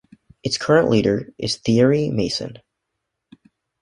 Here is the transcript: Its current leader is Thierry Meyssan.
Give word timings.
Its 0.41 0.57
current 0.57 0.89
leader 0.89 1.31
is 1.37 1.57
Thierry 1.57 2.09
Meyssan. 2.09 2.59